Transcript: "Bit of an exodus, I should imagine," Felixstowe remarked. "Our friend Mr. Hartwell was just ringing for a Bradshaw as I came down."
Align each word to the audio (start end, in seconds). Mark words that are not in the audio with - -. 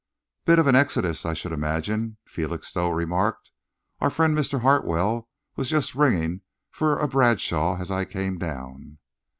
"Bit 0.45 0.57
of 0.57 0.65
an 0.65 0.73
exodus, 0.75 1.27
I 1.27 1.35
should 1.35 1.51
imagine," 1.51 2.17
Felixstowe 2.25 2.89
remarked. 2.89 3.51
"Our 3.99 4.09
friend 4.09 4.35
Mr. 4.35 4.61
Hartwell 4.61 5.29
was 5.55 5.69
just 5.69 5.93
ringing 5.93 6.41
for 6.71 6.97
a 6.97 7.07
Bradshaw 7.07 7.77
as 7.79 7.91
I 7.91 8.05
came 8.05 8.39
down." 8.39 8.97